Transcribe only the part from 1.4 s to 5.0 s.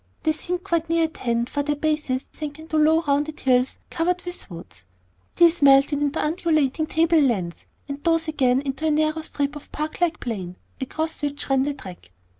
for their bases sank into low rounded hills covered with woods,